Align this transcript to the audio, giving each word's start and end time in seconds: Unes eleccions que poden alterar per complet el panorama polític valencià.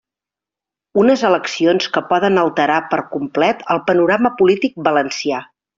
Unes 1.01 1.25
eleccions 1.29 1.89
que 1.97 2.03
poden 2.13 2.41
alterar 2.45 2.81
per 2.95 3.01
complet 3.13 3.65
el 3.77 3.87
panorama 3.93 4.37
polític 4.43 4.85
valencià. 4.91 5.49